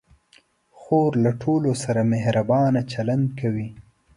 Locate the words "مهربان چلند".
2.13-3.25